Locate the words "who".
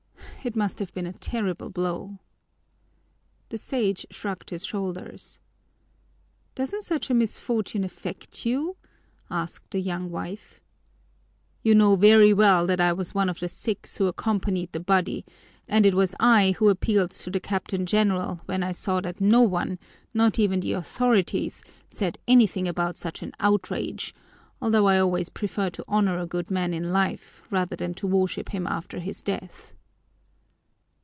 13.97-14.07, 16.57-16.69